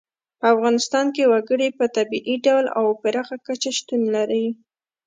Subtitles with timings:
[0.39, 4.45] په افغانستان کې وګړي په طبیعي ډول او پراخه کچه شتون لري.